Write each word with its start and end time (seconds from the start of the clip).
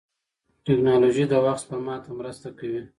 ټکنالوژي 0.65 1.25
د 1.29 1.33
وخت 1.45 1.61
سپما 1.63 1.95
ته 2.03 2.09
مرسته 2.19 2.47
کوي. 2.59 2.81